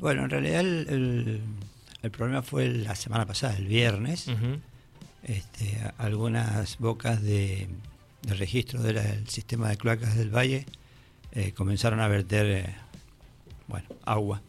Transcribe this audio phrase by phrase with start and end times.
[0.00, 1.40] bueno, en realidad el,
[2.02, 4.26] el, problema fue la semana pasada, el viernes.
[5.24, 7.68] este, algunas bocas de,
[8.22, 10.66] registro del sistema de cloacas del valle
[11.32, 12.74] eh, comenzaron a verter eh,
[13.66, 14.42] bueno, agua.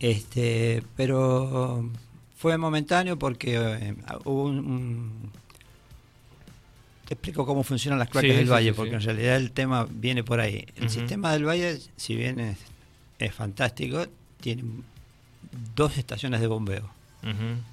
[0.00, 1.88] este, pero
[2.36, 3.94] fue momentáneo porque eh,
[4.24, 5.30] hubo un,
[7.06, 10.40] Te explico cómo funcionan las cloacas del valle, porque en realidad el tema viene por
[10.40, 10.66] ahí.
[10.76, 12.58] El sistema del valle, si bien es,
[13.18, 14.06] es fantástico,
[14.46, 14.62] tiene
[15.74, 16.88] dos estaciones de bombeo.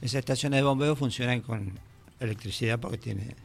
[0.01, 1.73] Esas estaciones de bombeo funcionan con
[2.19, 3.35] electricidad porque tiene...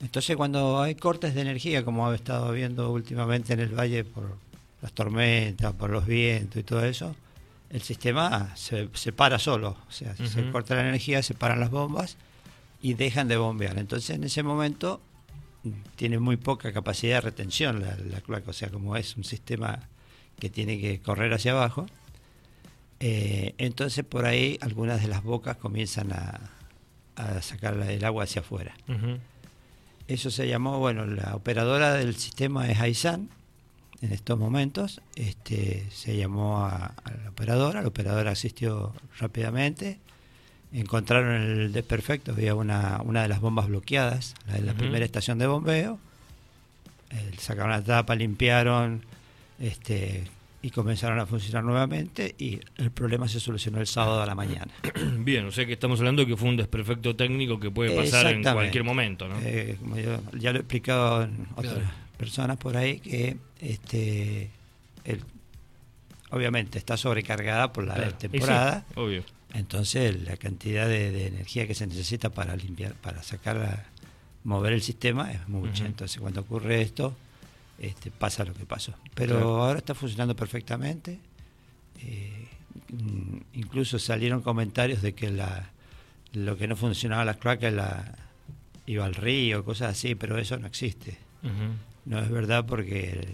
[0.00, 4.36] Entonces cuando hay cortes de energía, como ha estado viendo últimamente en el valle por
[4.80, 7.16] las tormentas, por los vientos y todo eso,
[7.70, 9.76] el sistema se, se para solo.
[9.88, 12.16] O sea, si se corta la energía, se paran las bombas
[12.80, 13.76] y dejan de bombear.
[13.78, 15.00] Entonces en ese momento
[15.96, 18.50] tiene muy poca capacidad de retención la, la cloaca.
[18.50, 19.80] O sea, como es un sistema
[20.38, 21.86] que tiene que correr hacia abajo,
[23.06, 26.50] eh, entonces por ahí algunas de las bocas comienzan a,
[27.42, 28.74] sacar el agua hacia afuera.
[30.08, 33.28] Eso se llamó, bueno, la operadora del sistema es Aisan
[34.00, 35.02] en estos momentos.
[35.16, 39.98] Este, se llamó a, la operadora, la operadora asistió rápidamente.
[40.72, 45.38] Encontraron el desperfecto, había una, una de las bombas bloqueadas, la de la primera estación
[45.38, 45.98] de bombeo.
[47.38, 49.04] sacaron la tapa, limpiaron,
[49.60, 50.24] este,
[50.64, 54.72] y comenzaron a funcionar nuevamente y el problema se solucionó el sábado a la mañana.
[55.18, 58.28] Bien, o sea que estamos hablando de que fue un desperfecto técnico que puede pasar
[58.28, 59.38] en cualquier momento, ¿no?
[59.42, 61.76] Eh, como yo ya lo he explicado en otras
[62.16, 64.48] personas por ahí, que este
[66.30, 68.86] obviamente está sobrecargada por la temporada.
[68.94, 69.22] obvio.
[69.52, 73.84] Entonces la cantidad de, energía que se necesita para limpiar, para sacar,
[74.44, 75.84] mover el sistema es mucha.
[75.84, 77.14] Entonces cuando ocurre esto
[77.78, 78.94] este, pasa lo que pasó.
[79.14, 81.18] Pero ahora está funcionando perfectamente.
[82.00, 82.48] Eh,
[83.54, 85.70] incluso salieron comentarios de que la,
[86.32, 88.14] lo que no funcionaba las cloacas la,
[88.86, 91.18] iba al río, cosas así, pero eso no existe.
[92.06, 93.28] No es verdad porque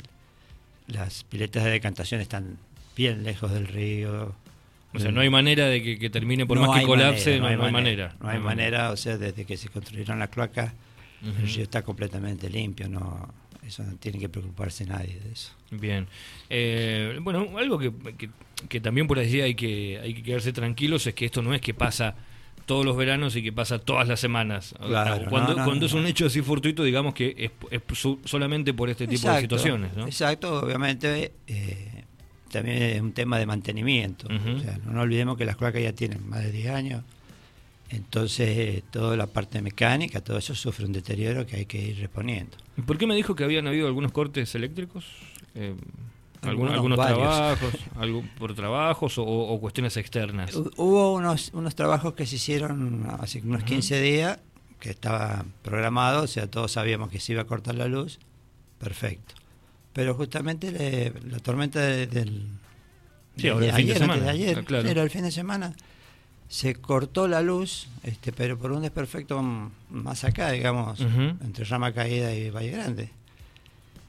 [0.88, 2.58] las piletas de decantación están
[2.96, 4.34] bien lejos del río.
[4.92, 8.16] O sea, no hay manera de que, termine por más que colapse, no, hay, manera,
[8.20, 10.72] No hay manera, o sea, desde que se construyeron las cloacas,
[11.22, 13.28] el río está completamente limpio, no
[13.70, 15.52] eso no tiene que preocuparse nadie de eso.
[15.70, 16.06] Bien.
[16.48, 17.92] Eh, bueno, algo que,
[18.68, 21.60] que, también por allí hay que, hay que quedarse tranquilos es que esto no es
[21.60, 22.14] que pasa
[22.66, 24.74] todos los veranos y que pasa todas las semanas.
[25.28, 27.82] cuando, cuando es un hecho así fortuito, digamos que es,
[28.24, 29.96] solamente por este tipo de situaciones.
[29.96, 30.06] ¿no?
[30.06, 32.04] Exacto, obviamente eh,
[32.50, 34.26] también es un tema de mantenimiento.
[34.28, 37.02] o sea, no, olvidemos que las cloacas ya tienen más de 10 años.
[37.90, 42.56] Entonces, toda la parte mecánica, todo eso sufre un deterioro que hay que ir reponiendo.
[42.86, 45.06] ¿Por qué me dijo que habían habido algunos cortes eléctricos?
[45.56, 45.74] Eh,
[46.42, 50.54] algunos, trabajos, algo por trabajos o, cuestiones externas.
[50.54, 54.38] Hubo unos, unos trabajos que se hicieron hace unos 15 días,
[54.78, 58.20] que estaba programado, o sea, todos sabíamos que se iba a cortar la luz,
[58.78, 59.34] perfecto.
[59.92, 62.46] Pero justamente la tormenta del...
[63.36, 64.30] Sí, el fin de semana.
[64.30, 65.74] ayer, ah, era el fin de semana
[66.50, 69.40] se cortó la luz, este, pero por un desperfecto
[69.88, 73.10] más acá, digamos, entre Rama Caída y Valle Grande.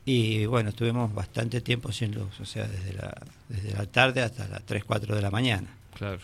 [0.05, 3.15] Y bueno, estuvimos bastante tiempo sin luz, o sea, desde la,
[3.47, 5.67] desde la tarde hasta las 3, 4 de la mañana.
[5.93, 6.19] Claro.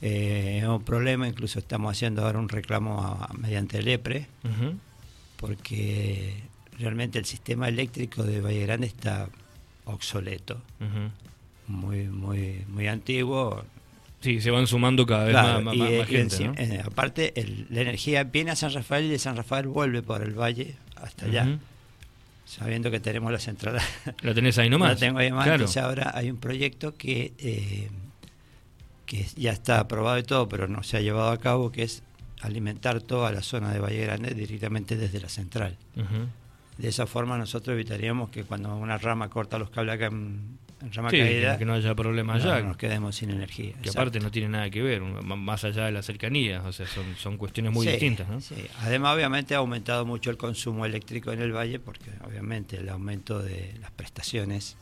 [0.00, 4.26] Eh, es un problema, incluso estamos haciendo ahora un reclamo mediante el EPRE,
[5.36, 6.44] porque
[6.78, 9.28] realmente el sistema eléctrico de Valle Grande está
[9.84, 10.62] obsoleto,
[11.66, 13.64] muy, muy, muy antiguo,
[14.20, 16.50] Sí, se van sumando cada vez más, gente.
[16.56, 17.32] Eh, aparte,
[17.70, 21.26] la energía viene a San Rafael y de San Rafael vuelve por el valle hasta
[21.26, 21.58] allá.
[22.44, 23.78] Sabiendo que tenemos la central.
[24.22, 24.90] ¿La tenés ahí nomás?
[24.94, 25.76] La tengo ahí nomás.
[25.76, 27.90] ahora hay un proyecto que, eh,
[29.06, 32.02] que ya está aprobado y todo, pero no se ha llevado a cabo, que es
[32.40, 35.76] alimentar toda la zona de Valle Grande directamente desde la central.
[36.78, 41.64] De esa forma nosotros evitaríamos que cuando una rama corta los cables acá en que
[41.64, 42.62] no haya problemas allá.
[42.62, 43.74] nos quedemos sin energía.
[43.82, 47.16] Que aparte no tiene nada que ver, más allá de la cercanía, o sea, son,
[47.16, 48.28] son cuestiones muy distintas.
[48.28, 48.38] ¿no?
[48.80, 53.40] Además, obviamente, ha aumentado mucho el consumo eléctrico en el valle, porque obviamente el aumento
[53.40, 54.76] de las prestaciones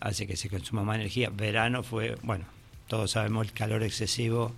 [0.00, 1.30] hace que se consuma más energía.
[1.30, 2.44] Verano fue, bueno,
[2.86, 4.54] todos sabemos el calor excesivo,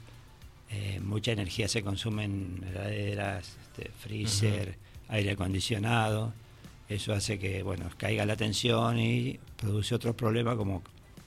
[0.70, 4.76] eh, mucha energía se consume en heladeras, este, freezer,
[5.08, 6.32] aire acondicionado
[6.90, 10.82] eso hace que bueno caiga la tensión y produce otros problemas como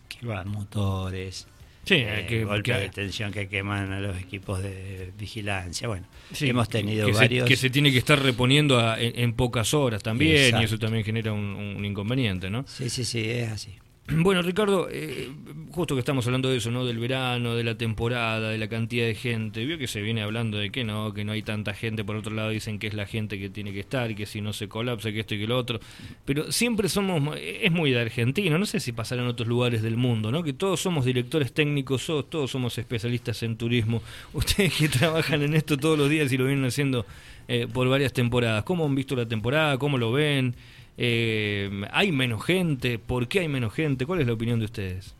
[0.10, 1.48] que van motores
[1.86, 5.88] sí, eh, que, golpes de tensión que queman a los equipos de vigilancia.
[5.88, 6.06] Bueno
[6.40, 10.78] hemos tenido varios que se tiene que estar reponiendo en, pocas horas también y eso
[10.78, 13.72] también genera un, inconveniente no sí sí sí es así
[14.10, 15.32] Bueno, Ricardo, eh,
[15.72, 16.86] justo que estamos hablando de eso, ¿no?
[16.86, 19.64] Del verano, de la temporada, de la cantidad de gente.
[19.66, 22.04] Vio que se viene hablando de que no, que no hay tanta gente.
[22.04, 24.52] Por otro lado dicen que es la gente que tiene que estar que si no
[24.52, 25.80] se colapsa, que esto y que lo otro.
[26.26, 29.96] Pero siempre somos, es muy de Argentina, no sé si pasará en otros lugares del
[29.96, 30.44] mundo, ¿no?
[30.44, 34.02] Que todos somos directores técnicos, todos somos especialistas en turismo.
[34.34, 37.06] Ustedes que trabajan en esto todos los días y lo vienen haciendo
[37.48, 38.64] eh, por varias temporadas.
[38.64, 39.78] ¿Cómo han visto la temporada?
[39.78, 40.56] ¿Cómo lo ven?
[40.98, 43.00] Eh, ¿Hay menos gente?
[43.00, 44.06] ¿Por qué hay menos gente?
[44.06, 45.16] ¿Cuál es la opinión de ustedes?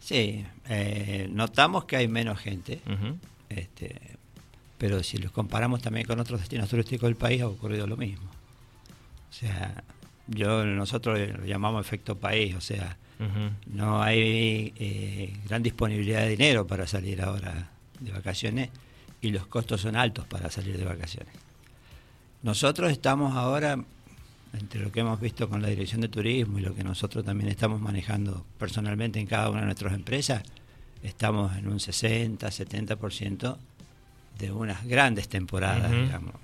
[0.00, 2.80] Sí, eh, notamos que hay menos gente,
[3.48, 3.98] este,
[4.76, 8.28] pero si los comparamos también con otros destinos turísticos del país ha ocurrido lo mismo.
[9.30, 9.82] O sea,
[10.26, 12.98] yo nosotros lo llamamos efecto país, o sea,
[13.66, 17.70] no hay eh, gran disponibilidad de dinero para salir ahora
[18.00, 18.68] de vacaciones
[19.22, 21.32] y los costos son altos para salir de vacaciones.
[22.42, 23.78] Nosotros estamos ahora
[24.58, 27.50] entre lo que hemos visto con la Dirección de Turismo y lo que nosotros también
[27.50, 30.42] estamos manejando personalmente en cada una de nuestras empresas,
[31.02, 33.56] estamos en un 60, 70%
[34.38, 36.34] de unas grandes temporadas, digamos.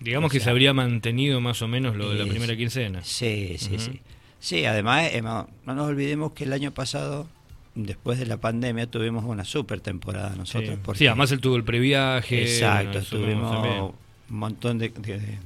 [0.00, 3.02] Digamos que se habría mantenido más o menos lo de la primera quincena.
[3.02, 4.00] Sí, sí, sí.
[4.38, 7.26] Sí, además, no nos olvidemos que el año pasado,
[7.74, 10.78] después de la pandemia, tuvimos una super temporada nosotros.
[10.94, 12.42] Sí, además él tuvo el previaje.
[12.42, 13.92] Exacto, tuvimos
[14.28, 15.38] un montón de de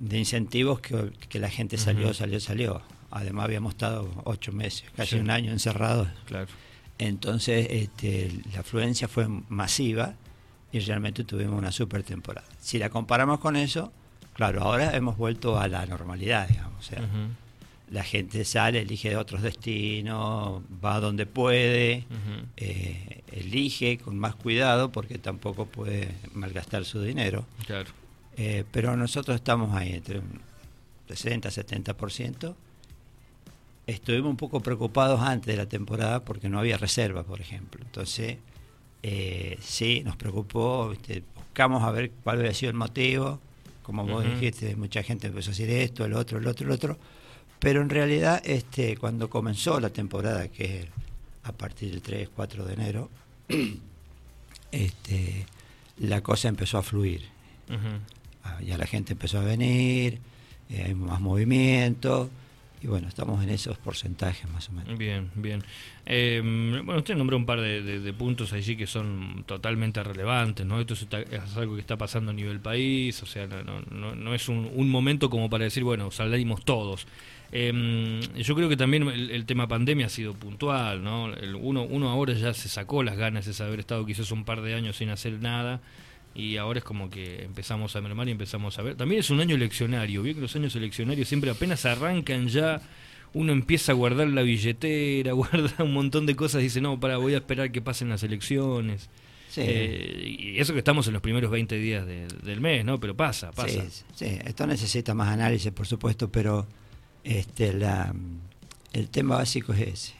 [0.00, 2.82] incentivos que, la gente salió, salió, salió.
[3.10, 6.08] Además habíamos estado ocho meses, casi un año encerrados.
[6.26, 6.48] Claro.
[6.98, 10.14] Entonces este, la afluencia fue masiva
[10.72, 12.46] y realmente tuvimos una super temporada.
[12.60, 13.92] Si la comparamos con eso,
[14.34, 16.78] claro, ahora hemos vuelto a la normalidad, digamos.
[16.78, 17.02] O sea,
[17.90, 22.04] La gente sale, elige otros destinos, va donde puede,
[22.56, 27.46] eh, elige con más cuidado porque tampoco puede malgastar su dinero.
[27.66, 27.90] Claro.
[28.36, 30.40] Eh, pero nosotros estamos ahí entre un
[31.08, 32.54] 60-70%.
[33.86, 37.82] Estuvimos un poco preocupados antes de la temporada porque no había reserva, por ejemplo.
[37.84, 38.38] Entonces,
[39.02, 40.94] eh, sí, nos preocupó,
[41.34, 43.40] buscamos a ver cuál había sido el motivo.
[43.82, 46.98] Como vos dijiste, mucha gente empezó a decir esto, el otro, el otro, el otro.
[47.58, 50.86] Pero en realidad, este, cuando comenzó la temporada, que es
[51.42, 53.10] a partir del 3, 4 de enero,
[54.72, 55.46] este,
[55.98, 57.24] la cosa empezó a fluir.
[57.68, 57.76] Ah,
[58.64, 60.18] ya la gente empezó a venir,
[60.68, 62.30] eh, hay más movimiento.
[62.82, 64.96] Y bueno, estamos en esos porcentajes más o menos.
[64.96, 65.62] Bien, bien.
[66.06, 70.80] Eh, bueno, usted nombró un par de, puntos allí que son totalmente relevantes, ¿no?
[70.80, 74.48] Esto es, algo que está pasando a nivel país, o sea, no, no, no es
[74.48, 77.06] un, momento como para decir, bueno, salimos todos.
[77.52, 81.34] Eh, yo creo que también el, tema pandemia ha sido puntual, ¿no?
[81.60, 84.74] uno, uno ahora ya se sacó las ganas de haber estado quizás un par de
[84.74, 85.82] años sin hacer nada
[86.34, 88.96] y ahora es como que empezamos a mermar y empezamos a ver.
[88.96, 92.80] También es un año eleccionario, bien que los años eleccionarios siempre apenas arrancan ya,
[93.32, 97.34] uno empieza a guardar la billetera, guarda un montón de cosas, dice, no, para, voy
[97.34, 99.08] a esperar que pasen las elecciones.
[99.56, 103.00] Eh, y eso que estamos en los primeros 20 días del mes, ¿no?
[103.00, 103.82] Pero pasa, pasa.
[104.14, 106.68] Sí, esto necesita más análisis, por supuesto, pero
[107.24, 108.14] este la,
[108.92, 110.14] el tema básico es ese.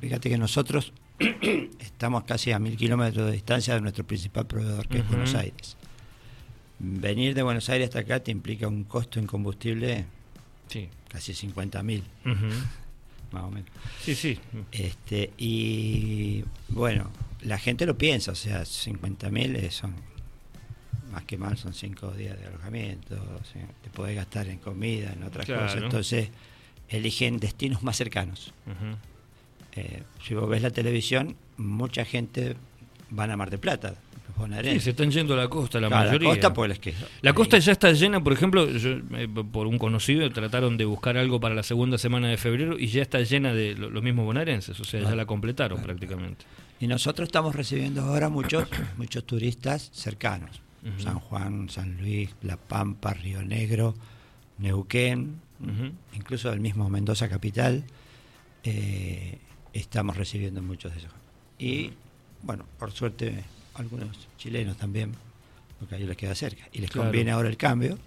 [0.00, 0.92] Fíjate que nosotros
[1.80, 5.76] estamos casi a mil kilómetros de distancia de nuestro principal proveedor, que es Buenos Aires.
[6.78, 10.06] Venir de Buenos Aires hasta acá te implica un costo en combustible
[10.68, 10.88] sí.
[11.08, 12.04] casi 50 mil,
[13.32, 13.70] más o menos.
[14.02, 14.38] Sí, sí.
[14.70, 17.10] Este, y bueno,
[17.42, 19.94] la gente lo piensa, o sea, 50 mil son
[21.10, 23.16] más que mal, son cinco días de alojamiento,
[23.82, 25.76] te puedes gastar en comida, en otras cosas.
[25.76, 26.28] Entonces,
[26.88, 28.52] eligen destinos más cercanos.
[29.78, 32.56] Eh, si vos ves la televisión, mucha gente
[33.10, 33.94] van a Mar de Plata.
[34.62, 36.28] Sí, se están yendo a la costa la mayoría.
[36.28, 40.30] La costa, pues, que, la costa ya está llena, por ejemplo, eh, por un conocido
[40.30, 43.74] trataron de buscar algo para la segunda semana de febrero y ya está llena de
[43.74, 46.44] los mismos bonaerenses, o sea, ya la completaron prácticamente.
[46.78, 50.62] Y nosotros estamos recibiendo ahora muchos muchos turistas cercanos.
[50.98, 53.94] San Juan, San Luis, La Pampa, Río Negro,
[54.58, 55.40] Neuquén,
[56.14, 57.84] incluso el mismo Mendoza capital.
[58.62, 59.38] Eh,
[59.72, 61.10] estamos recibiendo muchos de esos.
[61.58, 61.92] Y
[62.42, 63.44] bueno, por suerte
[63.74, 65.12] algunos chilenos también,
[65.78, 66.68] porque a ellos les queda cerca.
[66.72, 67.98] Y les conviene ahora el cambio,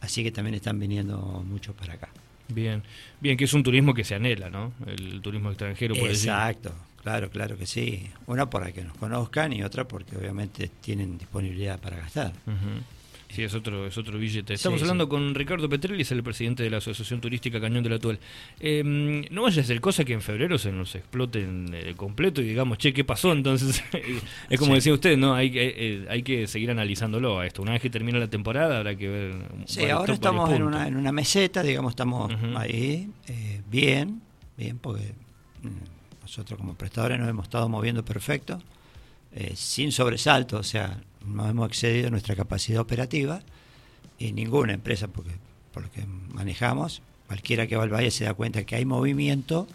[0.00, 2.08] así que también están viniendo muchos para acá.
[2.48, 2.82] Bien,
[3.20, 4.72] bien, que es un turismo que se anhela, ¿no?
[4.86, 5.94] El turismo extranjero.
[5.94, 8.10] Por Exacto, claro, claro que sí.
[8.26, 12.32] Una para que nos conozcan y otra porque obviamente tienen disponibilidad para gastar.
[13.34, 14.54] Sí, es otro, es otro billete.
[14.54, 17.98] Estamos hablando con Ricardo Petrelli, es el presidente de la Asociación Turística Cañón de la
[17.98, 18.20] Tuel.
[18.60, 22.44] Em, no vaya a ser cosa que en febrero se nos exploten eh, completo y
[22.44, 23.32] digamos, che, ¿qué pasó?
[23.32, 23.82] Entonces,
[24.50, 25.34] es como decía usted, ¿no?
[25.34, 27.60] Hay, eh, hay que seguir analizándolo a esto.
[27.62, 29.34] Una vez que termine la temporada habrá que ver...
[29.66, 34.22] Sí, ahora estamos en una, en una meseta, digamos, estamos ahí, eh, bien,
[34.56, 35.12] bien, porque
[35.62, 38.62] mm, nosotros como prestadores nos hemos estado moviendo perfecto,
[39.32, 43.42] eh, sin sobresalto, o sea, no hemos excedido nuestra capacidad operativa
[44.18, 45.32] y ninguna empresa, porque
[45.72, 49.66] por lo que manejamos, cualquiera que va al valle se da cuenta que hay movimiento,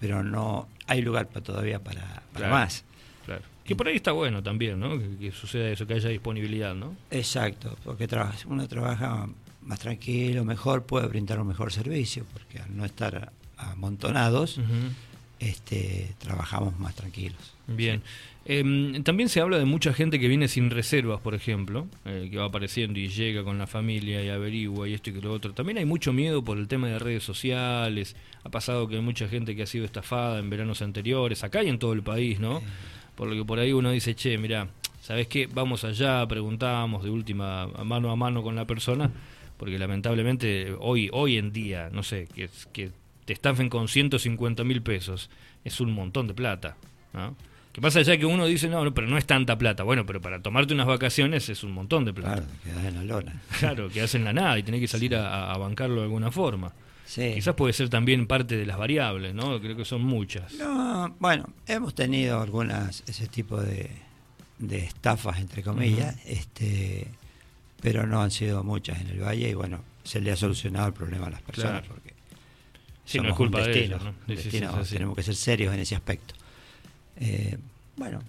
[0.00, 2.84] pero no hay lugar para todavía para, más.
[3.24, 3.42] Claro.
[3.64, 4.98] Que por ahí está bueno también, ¿no?
[4.98, 6.96] Que, suceda eso, que haya disponibilidad, ¿no?
[7.10, 8.08] Exacto, porque
[8.46, 9.28] uno trabaja
[9.62, 14.60] más tranquilo, mejor, puede brindar un mejor servicio, porque al no estar amontonados,
[15.42, 17.54] este, trabajamos más tranquilos.
[17.66, 18.02] Bien.
[18.44, 22.38] Em, también se habla de mucha gente que viene sin reservas, por ejemplo, eh, que
[22.38, 25.52] va apareciendo y llega con la familia y averigua y esto y que lo otro.
[25.52, 28.16] También hay mucho miedo por el tema de redes sociales.
[28.44, 31.68] Ha pasado que hay mucha gente que ha sido estafada en veranos anteriores, acá y
[31.68, 32.62] en todo el país, ¿no?
[33.16, 34.68] Por lo que por ahí uno dice, che, mira,
[35.00, 35.48] ¿sabes qué?
[35.52, 39.10] Vamos allá, preguntamos de última, mano a mano con la persona,
[39.56, 42.90] porque lamentablemente hoy, hoy en día, no sé, que, que
[43.24, 45.30] te estafen con 150 mil pesos,
[45.64, 46.76] es un montón de plata,
[47.12, 47.36] ¿no?
[47.72, 49.82] Que pasa ya que uno dice, no, no, pero no es tanta plata.
[49.82, 52.34] Bueno, pero para tomarte unas vacaciones es un montón de plata.
[52.34, 53.42] Claro, quedas en la lona.
[53.58, 56.72] Claro, quedas en la nada y tenés que salir a, bancarlo de alguna forma.
[57.06, 57.32] Sí.
[57.34, 59.58] Quizás puede ser también parte de las variables, ¿no?
[59.60, 60.52] Creo que son muchas.
[60.54, 63.90] No, bueno, hemos tenido algunas, ese tipo de,
[64.70, 67.08] estafas, entre comillas, este
[67.80, 70.92] pero no han sido muchas en el Valle y bueno, se le ha solucionado el
[70.92, 72.11] problema a las personas porque
[73.04, 74.14] sí, no es culpa de ellos, ¿no?
[74.84, 76.34] tenemos que ser serios en ese aspecto.
[77.16, 77.56] Eh,
[77.96, 78.20] bueno.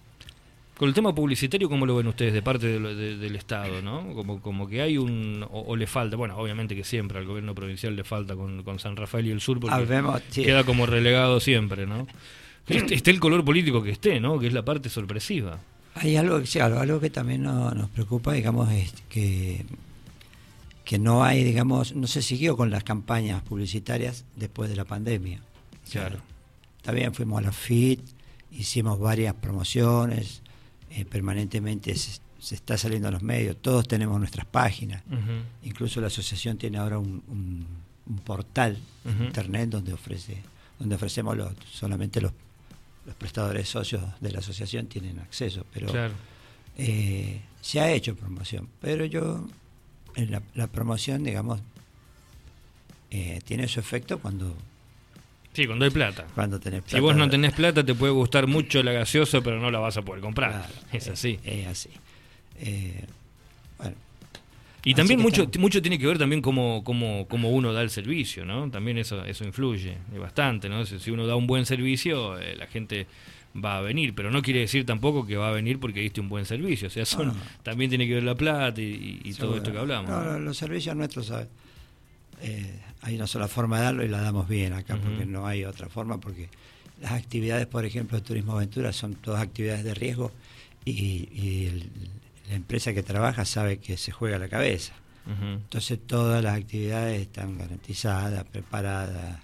[0.77, 3.81] Con el tema publicitario, ¿cómo lo ven ustedes de parte del Estado?
[3.81, 4.13] ¿no?
[4.15, 5.45] Como, como que hay un.
[5.51, 9.27] O, le falta, bueno, obviamente que siempre al gobierno provincial le falta con, San Rafael
[9.27, 9.87] y el sur, porque
[10.33, 12.07] queda como relegado siempre, ¿no?
[12.67, 14.39] Esté, el color político que esté, ¿no?
[14.39, 15.59] Que es la parte sorpresiva.
[15.95, 19.63] Hay algo, que algo que también nos preocupa, digamos, es que,
[20.83, 25.41] que no hay, digamos, no se siguió con las campañas publicitarias después de la pandemia.
[25.91, 26.19] Claro.
[26.81, 27.99] también fuimos a la FIT,
[28.51, 30.41] hicimos varias promociones,
[30.89, 32.19] eh, permanentemente se,
[32.55, 35.03] está saliendo a los medios, todos tenemos nuestras páginas,
[35.61, 37.65] incluso la asociación tiene ahora un,
[38.25, 40.41] portal internet donde ofrece
[40.77, 41.37] donde ofrecemos
[41.71, 42.33] solamente los,
[43.05, 45.87] los prestadores socios de la asociación tienen acceso, pero
[46.77, 49.49] eh, se ha hecho promoción, pero yo en
[50.15, 51.61] la, la promoción, digamos,
[53.11, 54.55] eh, tiene su efecto cuando
[55.53, 56.25] Sí, cuando hay plata.
[56.33, 56.97] Cuando tenés plata.
[56.97, 59.95] Si vos no tenés plata, te puede gustar mucho la gaseosa, pero no la vas
[59.97, 60.67] a poder comprar.
[60.91, 61.39] es así.
[61.43, 61.89] Es, así.
[62.59, 63.05] Eh,
[63.77, 63.95] bueno.
[64.83, 68.45] Y también mucho mucho tiene que ver también cómo, cómo, cómo, uno da el servicio,
[68.45, 68.69] ¿no?
[68.69, 70.85] También eso eso influye bastante, ¿no?
[70.85, 73.05] Si uno da un buen servicio, eh, la gente
[73.55, 76.29] va a venir, pero no quiere decir tampoco que va a venir porque diste un
[76.29, 76.87] buen servicio.
[76.87, 80.09] O sea, son, también tiene que ver la plata y, todo esto que hablamos.
[80.09, 81.31] No, los servicios nuestros,
[82.41, 85.65] eh, hay una sola forma de darlo y la damos bien acá, porque no hay
[85.65, 86.49] otra forma, porque
[87.01, 90.31] las actividades, por ejemplo, de turismo aventura son todas actividades de riesgo
[90.85, 91.83] y,
[92.49, 94.93] la empresa que trabaja sabe que se juega la cabeza.
[95.25, 99.39] Entonces todas las actividades están garantizadas, preparadas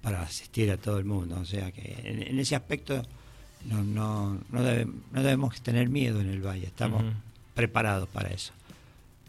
[0.00, 1.38] para asistir a todo el mundo.
[1.38, 3.02] O sea que en, ese aspecto
[3.66, 4.62] no, no, no,
[5.22, 7.04] debemos tener miedo en el valle, estamos
[7.54, 8.52] preparados para eso.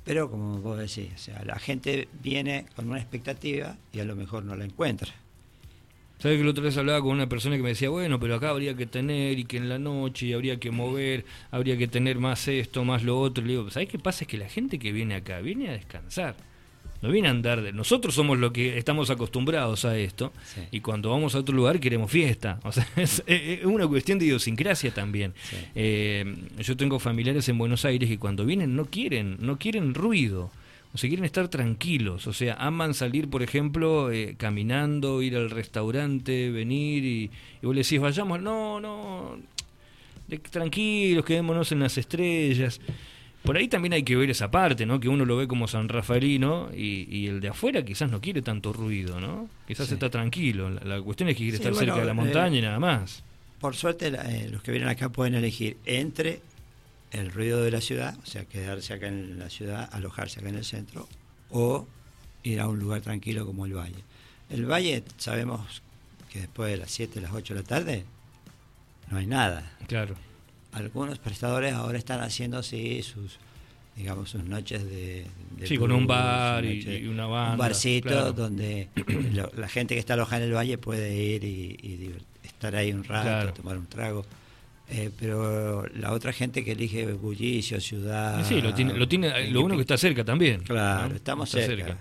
[0.04, 4.16] Pero como vos decís, o sea, la gente viene con una expectativa y a lo
[4.16, 5.14] mejor no la encuentra.
[6.20, 8.50] ¿Sabes que el otro vez hablaba con una persona que me decía, bueno, pero acá
[8.50, 12.18] habría que tener y que en la noche y habría que mover, habría que tener
[12.18, 13.44] más esto, más lo otro?
[13.44, 14.24] Y le digo, ¿sabes qué pasa?
[14.24, 16.36] Es que la gente que viene acá viene a descansar
[17.04, 17.74] no viene a andar de...
[17.74, 20.32] Nosotros somos los que estamos acostumbrados a esto
[20.72, 22.62] y cuando vamos a otro lugar queremos fiesta.
[22.64, 23.22] O sea, es,
[23.66, 25.34] una cuestión de idiosincrasia también.
[25.76, 30.50] Eh, yo tengo familiares en Buenos Aires y cuando vienen no quieren, no quieren ruido.
[30.94, 32.26] O sea, quieren estar tranquilos.
[32.26, 37.32] O sea, aman salir, por ejemplo, eh, caminando, ir al restaurante, venir y,
[37.62, 38.42] y vos le decís, vayamos.
[38.42, 39.40] No, no,
[40.52, 42.80] tranquilos, quedémonos en las estrellas.
[43.44, 45.02] Por ahí también hay que ver esa parte, ¿no?
[45.02, 48.72] Que uno lo ve como San Rafaelino y, el de afuera quizás no quiere tanto
[48.72, 49.50] ruido, ¿no?
[49.68, 50.70] Quizás está tranquilo.
[50.70, 53.22] La, cuestión es que quiere estar cerca de la montaña y nada más.
[53.60, 56.42] Por suerte, eh, los que vienen acá pueden elegir entre
[57.12, 60.56] el ruido de la ciudad, o sea, quedarse acá en la ciudad, alojarse acá en
[60.56, 61.08] el centro,
[61.52, 61.86] o
[62.44, 64.04] ir a un lugar tranquilo como el valle.
[64.50, 65.82] El valle, sabemos
[66.32, 68.06] que después de las 7, las 8 de la tarde,
[69.12, 69.70] no hay nada.
[69.88, 70.16] Claro
[70.74, 73.38] algunos prestadores ahora están haciendo así sus
[73.96, 75.28] digamos sus noches de,
[75.64, 78.90] sí con un bar y, una banda un barcito donde
[79.56, 83.54] la gente que está alojada en el valle puede ir y, estar ahí un rato
[83.54, 84.26] tomar un trago.
[84.90, 89.64] Eh, pero la otra gente que elige bullicio ciudad sí lo tiene lo tiene lo
[89.64, 91.98] uno que está cerca también claro estamos cerca,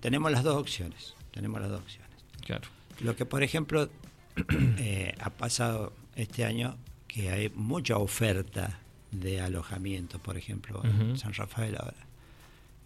[0.00, 2.10] tenemos las dos opciones tenemos las dos opciones.
[2.44, 2.68] Claro.
[3.00, 3.88] Lo que por ejemplo
[4.78, 6.76] eh, ha pasado este año
[7.10, 8.78] que hay mucha oferta
[9.10, 12.06] de alojamiento, por ejemplo, en San Rafael ahora.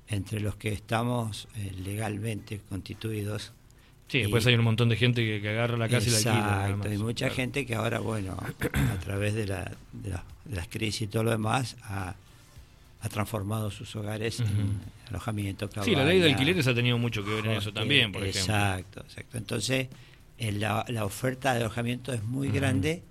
[0.09, 3.53] Entre los que estamos eh, legalmente constituidos.
[4.09, 6.69] Sí, después hay un montón de gente que, agarra la casa y la alquila.
[6.69, 8.37] Exacto, hay mucha gente que ahora, bueno,
[8.73, 10.15] a través de, la, de,
[10.51, 12.17] las crisis y todo lo demás, ha,
[13.11, 15.69] transformado sus hogares en alojamiento.
[15.83, 18.41] sí, la ley de alquileres ha tenido mucho que ver en eso también, por ejemplo.
[18.41, 19.37] Exacto, exacto.
[19.37, 19.89] Entonces,
[20.39, 23.03] la, la, oferta de alojamiento es muy grande,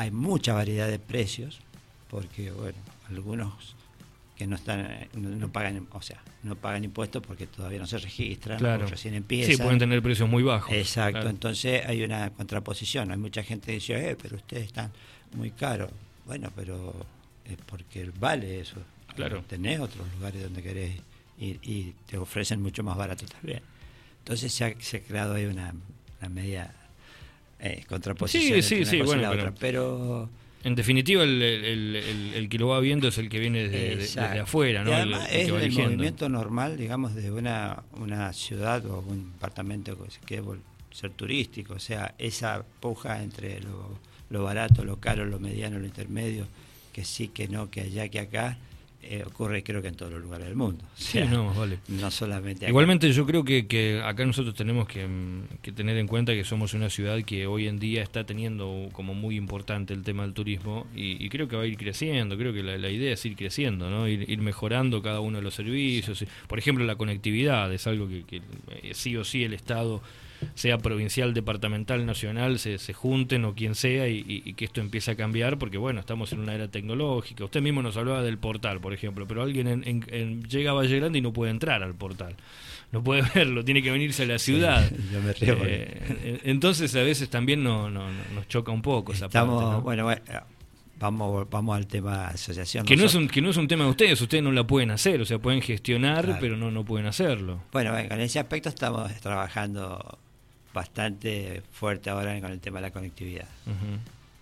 [0.00, 1.60] hay mucha variedad de precios,
[2.08, 2.78] porque, bueno,
[3.08, 3.76] algunos
[4.34, 8.58] que no están no, pagan o sea no pagan impuestos porque todavía no se registran
[8.58, 8.86] claro.
[8.86, 9.54] recién empiezan.
[9.54, 10.72] Sí pueden tener precios muy bajos.
[10.72, 13.10] Exacto entonces hay una contraposición.
[13.10, 14.90] Hay mucha gente que dice eh, pero ustedes están
[15.36, 15.90] muy caros
[16.24, 16.94] bueno pero
[17.44, 18.76] es porque vale eso.
[19.14, 19.44] Claro.
[19.46, 20.94] Tenés otros lugares donde querés
[21.38, 23.60] ir y te ofrecen mucho más barato también.
[24.20, 25.74] Entonces se ha, se ha creado ahí una,
[26.30, 26.74] media
[27.62, 30.28] eh, contraposición sí sí sí bueno pero
[30.62, 31.96] en definitiva, el, el,
[32.34, 34.06] el, que lo va viendo es el que viene de,
[34.42, 34.92] afuera, ¿no?
[35.26, 40.42] es el movimiento normal, digamos, de una, una ciudad o un departamento que quiere
[40.92, 41.74] ser turístico.
[41.74, 43.98] O sea, esa puja entre lo,
[44.28, 46.46] lo barato, lo caro, lo mediano, lo intermedio,
[46.92, 48.58] que sí, que no, que allá, que acá,
[49.02, 50.84] eh, ocurre creo que en todos los lugares del mundo.
[50.94, 51.78] sí, no, vale.
[51.88, 56.32] No solamente Igualmente yo creo que, que acá nosotros tenemos mm, que, tener en cuenta
[56.32, 60.24] que somos una ciudad que hoy en día está teniendo como muy importante el tema
[60.24, 63.36] del turismo y, creo que va a ir creciendo, creo que la, idea es ir
[63.36, 64.06] creciendo, ¿no?
[64.08, 66.24] Ir, mejorando cada uno de los servicios.
[66.46, 68.36] Por ejemplo, la conectividad es algo que, que
[68.82, 70.02] eh, sí o sí el Estado
[70.54, 75.16] sea provincial, departamental, nacional, se, se junten o quien sea y, que esto empiece a
[75.16, 77.44] cambiar, porque bueno, estamos en una era tecnológica.
[77.44, 81.18] Usted mismo nos hablaba del portal, por ejemplo, pero alguien en, llega a Valle Grande
[81.18, 82.36] y no puede entrar al portal.
[82.92, 84.90] No puede verlo, tiene que venirse a la ciudad.
[85.42, 88.04] Eh, entonces a veces también no, no,
[88.34, 90.08] nos choca un poco esa Estamos, bueno,
[90.98, 92.84] vamos vamos al tema asociación.
[92.84, 94.90] Que no, es un, que no es un tema de ustedes, ustedes no la pueden
[94.90, 97.62] hacer, o sea, pueden gestionar, pero no, no pueden hacerlo.
[97.72, 100.18] Bueno, en ese aspecto estamos trabajando
[100.72, 103.48] bastante fuerte ahora con el tema de la conectividad.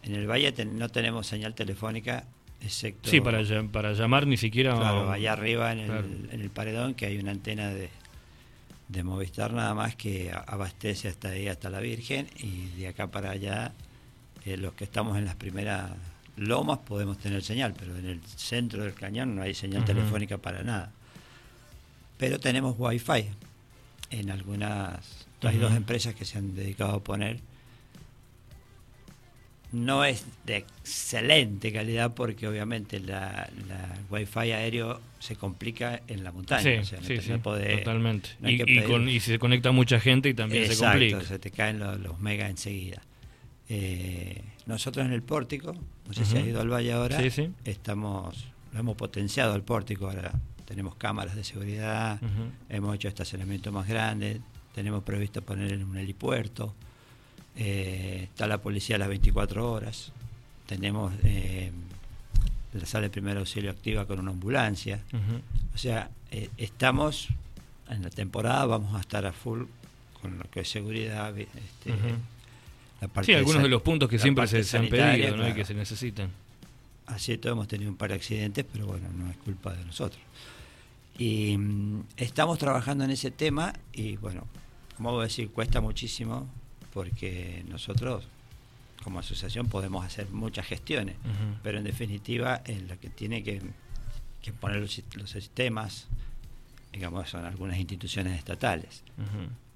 [0.03, 2.25] En el valle no tenemos señal telefónica,
[2.61, 3.11] excepto...
[3.11, 4.75] Sí, para, para llamar ni siquiera...
[4.75, 7.91] Claro, allá arriba en, el, paredón que hay una antena de,
[8.89, 13.31] de Movistar nada más que abastece hasta ahí, hasta la Virgen, y de acá para
[13.31, 13.73] allá,
[14.45, 15.91] eh, los que estamos en las primeras
[16.37, 20.63] lomas podemos tener señal, pero en el centro del cañón no hay señal telefónica para
[20.63, 20.93] nada.
[22.17, 23.29] Pero tenemos wifi
[24.11, 27.41] en algunas hay dos empresas que se han dedicado a poner.
[29.71, 36.33] No es de excelente calidad porque obviamente la, la wifi aéreo se complica en la
[36.33, 36.83] montaña.
[36.85, 38.31] Sí, sí, sí, totalmente.
[38.43, 41.21] y, se conecta mucha gente y también se complica.
[41.21, 43.03] se te caen los, megas enseguida.
[43.69, 45.75] Eh, nosotros en el pórtico,
[46.07, 47.21] no sé si has ido al valle ahora,
[47.65, 50.33] estamos lo hemos potenciado al pórtico, ahora
[50.65, 52.21] tenemos cámaras de seguridad,
[52.69, 54.41] hemos hecho estacionamiento más grande,
[54.79, 56.73] tenemos previsto poner en un helipuerto,
[57.57, 60.13] eh, está la policía a las 24 horas,
[60.67, 61.73] tenemos eh,
[62.73, 65.01] la sala de primer auxilio activa con una ambulancia,
[65.75, 67.27] o sea, eh, estamos
[67.91, 69.65] en la temporada, vamos a estar a full
[70.23, 71.37] con lo que es seguridad.
[71.37, 71.93] Este,
[73.01, 75.75] la parte sí, algunos de, los puntos que siempre se, han pedido y que se
[75.75, 76.31] necesitan.
[77.07, 80.23] Así todo hemos tenido un par de accidentes, pero bueno, no es culpa de nosotros.
[81.19, 84.47] Y mm, estamos trabajando en ese tema y bueno,
[84.99, 86.49] como voy a decir, cuesta muchísimo
[86.93, 88.27] porque nosotros
[89.05, 91.15] como asociación podemos hacer muchas gestiones,
[91.63, 93.63] pero en definitiva en lo que tiene que,
[94.61, 96.09] poner los, sistemas,
[96.93, 99.05] digamos, son algunas instituciones estatales.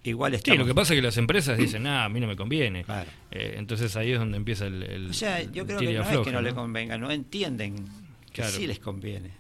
[0.03, 2.35] Igual Sí, lo que pasa es que las empresas dicen, ah, a mí no me
[2.35, 2.85] conviene.
[3.31, 5.07] Eh, entonces ahí es donde empieza el...
[5.09, 7.87] o sea, yo creo que no es que no, le convenga, no entienden
[8.33, 9.31] que sí les conviene.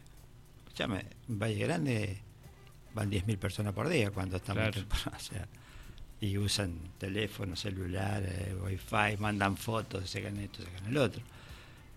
[0.58, 2.18] Escúchame, en Valle Grande
[2.94, 5.12] van 10.000 personas por día cuando estamos temprano.
[5.16, 5.48] O sea,
[6.22, 11.20] y usan teléfono, celular, eh, wifi, mandan fotos, sacan esto, sacan el otro.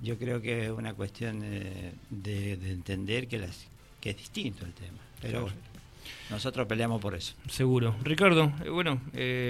[0.02, 3.68] Yo creo que es una cuestión de, entender que, las,
[4.02, 4.98] que es distinto el tema.
[5.22, 5.48] Pero
[6.32, 7.36] nosotros peleamos por eso.
[7.48, 7.96] Seguro.
[8.02, 9.00] Ricardo, eh, bueno...
[9.14, 9.44] Eh,